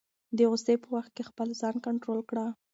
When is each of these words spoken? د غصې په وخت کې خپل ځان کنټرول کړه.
د 0.37 0.39
غصې 0.51 0.75
په 0.83 0.87
وخت 0.95 1.11
کې 1.15 1.23
خپل 1.29 1.47
ځان 1.61 1.75
کنټرول 1.85 2.19
کړه. 2.29 2.45